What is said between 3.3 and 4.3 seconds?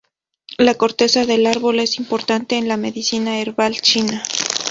herbal china.